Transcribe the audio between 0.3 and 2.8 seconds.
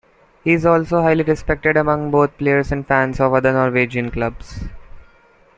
He is also highly respected among both players